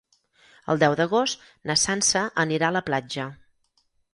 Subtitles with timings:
[0.73, 3.29] El deu d'agost na Sança anirà a la platja.